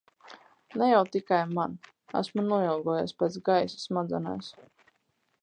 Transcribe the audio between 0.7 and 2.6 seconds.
Ne jau tikai man. Esmu